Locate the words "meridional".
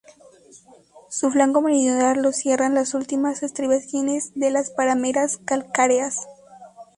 1.61-2.23